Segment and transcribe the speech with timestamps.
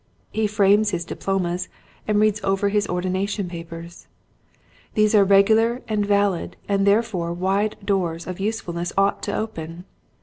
[0.31, 1.69] He frames his diplomas
[2.07, 4.07] and reads over his ordination papers.
[4.95, 9.85] These are regular and valid and therefore wide doors of useful ness ought to open.